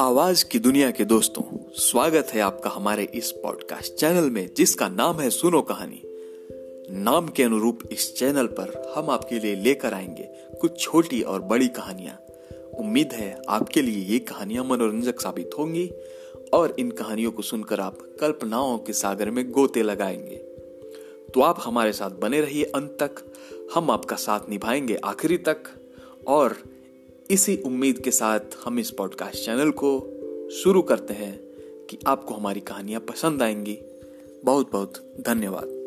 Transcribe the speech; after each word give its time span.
आवाज़ 0.00 0.44
की 0.44 0.58
दुनिया 0.58 0.90
के 0.90 1.04
दोस्तों, 1.04 1.42
स्वागत 1.74 2.26
है 2.26 2.40
आपका 2.40 2.70
हमारे 2.70 3.08
इस 3.14 3.30
पॉडकास्ट 3.30 3.94
चैनल 3.94 4.30
में, 4.30 4.50
जिसका 4.56 4.88
नाम 4.88 5.20
है 5.20 5.30
सुनो 5.30 5.62
कहानी। 5.62 6.02
नाम 6.90 7.28
के 7.28 7.42
अनुरूप 7.42 7.78
इस 7.92 8.16
चैनल 8.16 8.46
पर 8.46 8.92
हम 8.96 9.10
आपके 9.10 9.38
लिए 9.38 9.56
लेकर 9.56 9.94
आएँगे 9.94 10.28
कुछ 10.60 10.80
छोटी 10.80 11.22
और 11.22 11.42
बड़ी 11.42 11.68
कहानियाँ। 11.68 12.20
उम्मीद 12.78 13.12
है 13.12 13.42
आपके 13.48 13.82
लिए 13.82 14.04
ये 14.04 14.18
कहानियाँ 14.18 14.64
मनोरंजक 14.64 15.20
साबित 15.20 15.50
होंगी 15.58 15.90
और 16.52 16.76
इन 16.78 16.90
कहानियों 16.90 17.32
को 17.32 17.42
सुनकर 17.42 17.80
आप 17.80 17.98
कल्पनाओं 18.20 18.78
के 18.78 18.92
सागर 18.92 19.30
में 19.30 19.50
गोते 19.50 19.82
लगाएँगे। 19.82 20.36
तो 21.34 21.40
आप 21.40 21.56
हमारे 21.60 21.92
साथ 21.92 22.10
बने 22.10 22.40
रहिए 22.40 22.64
अंत 22.64 22.96
तक, 23.02 23.32
हम 23.74 23.90
आपका 23.90 24.16
साथ 24.16 24.40
निभाएँगे 24.50 24.96
आखिरी 25.04 25.38
तक 25.38 25.62
और 26.26 26.79
इसी 27.30 27.56
उम्मीद 27.56 27.98
के 27.98 28.10
साथ 28.10 28.40
हम 28.64 28.78
इस 28.78 28.90
पॉडकास्ट 28.90 29.44
चैनल 29.44 29.70
को 29.70 30.00
शुरू 30.50 30.82
करते 30.82 31.14
हैं 31.14 31.40
कि 31.90 31.98
आपको 32.06 32.34
हमारी 32.34 32.60
कहानियाँ 32.60 33.00
पसंद 33.00 33.42
आएँगी। 33.42 33.78
बहुत 34.44 34.72
बहुत 34.72 35.14
धन्यवाद। 35.20 35.79